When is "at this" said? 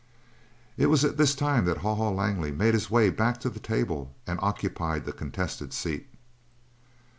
1.05-1.35